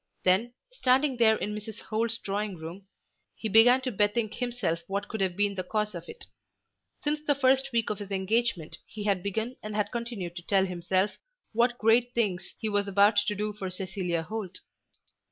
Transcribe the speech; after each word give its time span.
Then, 0.23 0.53
standing 0.73 1.17
there 1.17 1.35
in 1.35 1.53
Mrs. 1.53 1.79
Holt's 1.81 2.17
drawing 2.17 2.57
room, 2.57 2.87
he 3.35 3.47
began 3.47 3.81
to 3.81 3.91
bethink 3.91 4.33
himself 4.33 4.79
what 4.87 5.07
could 5.07 5.21
have 5.21 5.37
been 5.37 5.53
the 5.53 5.63
cause 5.63 5.93
of 5.93 6.05
it. 6.09 6.25
Since 7.03 7.19
the 7.27 7.35
first 7.35 7.71
week 7.71 7.91
of 7.91 7.99
his 7.99 8.09
engagement 8.09 8.79
he 8.87 9.03
had 9.03 9.21
begun 9.21 9.57
and 9.61 9.75
had 9.75 9.91
continued 9.91 10.35
to 10.37 10.41
tell 10.41 10.65
himself 10.65 11.19
what 11.53 11.77
great 11.77 12.15
things 12.15 12.55
he 12.57 12.67
was 12.67 12.87
about 12.87 13.17
to 13.17 13.35
do 13.35 13.53
for 13.53 13.69
Cecilia 13.69 14.23
Holt. 14.23 14.61